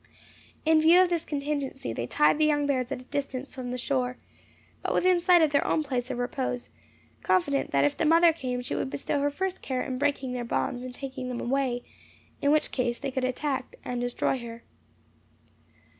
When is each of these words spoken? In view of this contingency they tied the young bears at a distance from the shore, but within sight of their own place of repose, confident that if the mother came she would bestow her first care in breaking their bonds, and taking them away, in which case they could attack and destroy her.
In 0.65 0.81
view 0.81 0.99
of 0.99 1.09
this 1.09 1.23
contingency 1.25 1.93
they 1.93 2.07
tied 2.07 2.39
the 2.39 2.45
young 2.45 2.65
bears 2.65 2.91
at 2.91 3.03
a 3.03 3.11
distance 3.11 3.53
from 3.53 3.69
the 3.69 3.77
shore, 3.77 4.17
but 4.81 4.95
within 4.95 5.19
sight 5.19 5.43
of 5.43 5.51
their 5.51 5.63
own 5.63 5.83
place 5.83 6.09
of 6.09 6.17
repose, 6.17 6.71
confident 7.21 7.69
that 7.69 7.83
if 7.85 7.95
the 7.95 8.03
mother 8.03 8.33
came 8.33 8.63
she 8.63 8.73
would 8.73 8.89
bestow 8.89 9.19
her 9.19 9.29
first 9.29 9.61
care 9.61 9.83
in 9.83 9.99
breaking 9.99 10.33
their 10.33 10.43
bonds, 10.43 10.81
and 10.83 10.95
taking 10.95 11.29
them 11.29 11.39
away, 11.39 11.83
in 12.41 12.49
which 12.51 12.71
case 12.71 12.97
they 12.99 13.11
could 13.11 13.23
attack 13.23 13.75
and 13.85 14.01
destroy 14.01 14.39
her. 14.39 14.63